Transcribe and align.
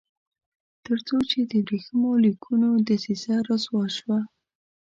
تر 0.85 0.97
څو 1.07 1.17
چې 1.29 1.39
د 1.51 1.53
ورېښمینو 1.65 2.21
لیکونو 2.25 2.67
دسیسه 2.89 3.33
رسوا 3.47 3.83
شوه. 3.97 4.19